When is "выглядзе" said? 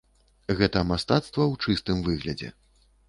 2.09-2.49